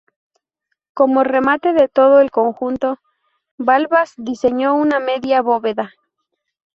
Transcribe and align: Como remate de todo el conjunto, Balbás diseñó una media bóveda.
Como 0.95 1.23
remate 1.23 1.73
de 1.73 1.87
todo 1.87 2.21
el 2.21 2.31
conjunto, 2.31 2.97
Balbás 3.59 4.15
diseñó 4.17 4.73
una 4.73 4.99
media 4.99 5.43
bóveda. 5.43 5.91